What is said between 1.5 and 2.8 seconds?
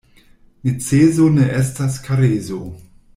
estas kareso.